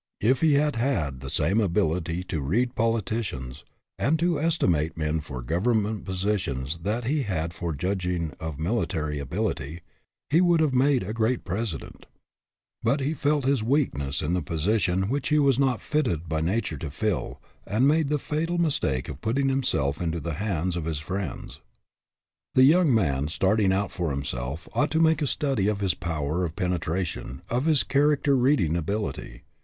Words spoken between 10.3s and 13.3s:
he would have made a great President; but he